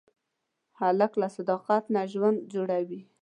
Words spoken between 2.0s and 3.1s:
ژوند جوړوي.